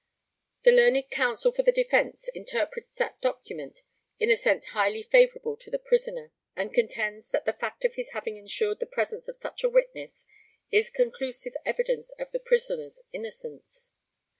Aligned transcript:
The 0.63 0.71
learned 0.71 1.11
counsel 1.11 1.51
for 1.51 1.61
the 1.61 1.71
defence 1.71 2.27
interprets 2.29 2.95
that 2.95 3.21
document 3.21 3.83
in 4.17 4.31
a 4.31 4.35
sense 4.35 4.69
highly 4.69 5.03
favourable 5.03 5.55
to 5.57 5.69
the 5.69 5.77
prisoner, 5.77 6.31
and 6.55 6.73
contends 6.73 7.29
that 7.29 7.45
the 7.45 7.53
fact 7.53 7.85
of 7.85 7.93
his 7.93 8.09
having 8.09 8.35
insured 8.35 8.79
the 8.79 8.87
presence 8.87 9.27
of 9.27 9.35
such 9.35 9.63
a 9.63 9.69
witness 9.69 10.25
is 10.71 10.89
conclusive 10.89 11.53
evidence 11.67 12.13
of 12.13 12.31
the 12.31 12.39
prisoner's 12.39 13.03
innocence. 13.13 13.91